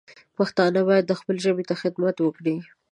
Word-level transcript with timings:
پښتانه 0.37 0.81
باید 0.89 1.17
خپلې 1.19 1.39
ژبې 1.45 1.63
ته 1.69 1.75
خدمت 1.81 2.15
وکړي 2.19 2.55